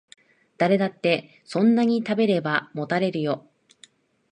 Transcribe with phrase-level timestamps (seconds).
[0.57, 3.45] 誰だってそんなに食べればもたれるよ